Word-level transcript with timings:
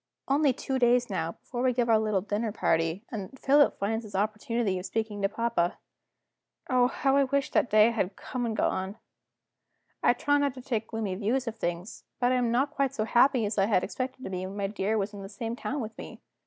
Only 0.27 0.51
two 0.51 0.79
days 0.79 1.11
now, 1.11 1.33
before 1.33 1.61
we 1.61 1.73
give 1.73 1.87
our 1.87 1.99
little 1.99 2.21
dinner 2.21 2.51
party, 2.51 3.05
and 3.11 3.37
Philip 3.39 3.77
finds 3.77 4.03
his 4.03 4.15
opportunity 4.15 4.79
of 4.79 4.87
speaking 4.87 5.21
to 5.21 5.29
papa. 5.29 5.77
Oh, 6.71 6.87
how 6.87 7.17
I 7.17 7.25
wish 7.25 7.51
that 7.51 7.69
day 7.69 7.91
had 7.91 8.15
come 8.15 8.43
and 8.47 8.57
gone! 8.57 8.97
I 10.01 10.13
try 10.13 10.39
not 10.39 10.55
to 10.55 10.61
take 10.63 10.87
gloomy 10.87 11.13
views 11.13 11.45
of 11.47 11.57
things; 11.57 12.03
but 12.19 12.31
I 12.31 12.35
am 12.37 12.49
not 12.51 12.71
quite 12.71 12.95
so 12.95 13.03
happy 13.03 13.45
as 13.45 13.59
I 13.59 13.67
had 13.67 13.83
expected 13.83 14.23
to 14.23 14.31
be 14.31 14.47
when 14.47 14.57
my 14.57 14.65
dear 14.65 14.97
was 14.97 15.13
in 15.13 15.21
the 15.21 15.29
same 15.29 15.55
town 15.55 15.81
with 15.81 15.95
me. 15.99 16.19